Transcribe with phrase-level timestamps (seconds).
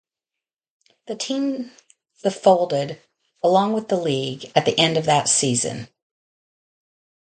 [1.05, 1.73] The team
[2.23, 2.99] the folded,
[3.43, 5.89] along with the league, at the end of that season.